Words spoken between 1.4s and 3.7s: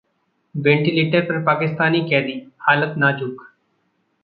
पाकिस्तानी कैदी, हालत नाजुक